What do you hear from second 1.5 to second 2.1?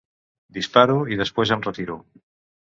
em retiro.